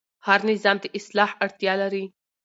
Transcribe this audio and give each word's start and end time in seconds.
هر 0.27 0.39
نظام 0.51 0.77
د 0.81 0.85
اصلاح 0.97 1.31
اړتیا 1.43 1.73
لري 1.81 2.05